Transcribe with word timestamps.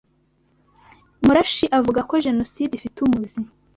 Murashi 1.25 1.65
avuga 1.79 1.99
ko 2.09 2.13
Jenoside 2.25 2.71
ifite 2.75 2.97
umuzi 3.05 3.39